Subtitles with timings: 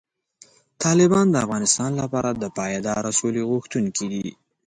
[0.83, 4.27] طالبان د افغانستان لپاره د پایداره سولې غوښتونکي دي.